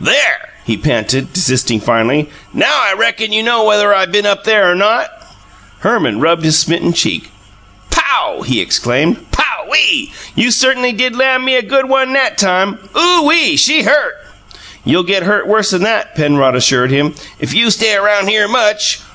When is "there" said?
0.00-0.48, 4.44-4.70